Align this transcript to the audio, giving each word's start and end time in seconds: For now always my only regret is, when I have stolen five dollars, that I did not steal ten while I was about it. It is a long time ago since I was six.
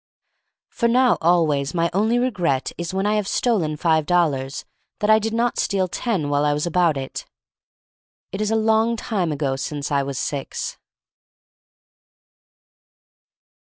For 0.71 0.87
now 0.87 1.19
always 1.21 1.75
my 1.75 1.91
only 1.93 2.17
regret 2.17 2.71
is, 2.75 2.91
when 2.91 3.05
I 3.05 3.17
have 3.17 3.27
stolen 3.27 3.77
five 3.77 4.07
dollars, 4.07 4.65
that 4.97 5.11
I 5.11 5.19
did 5.19 5.31
not 5.31 5.59
steal 5.59 5.87
ten 5.87 6.27
while 6.31 6.43
I 6.43 6.53
was 6.55 6.65
about 6.65 6.97
it. 6.97 7.27
It 8.31 8.41
is 8.41 8.49
a 8.49 8.55
long 8.55 8.95
time 8.95 9.31
ago 9.31 9.55
since 9.55 9.91
I 9.91 10.01
was 10.01 10.17
six. 10.17 10.79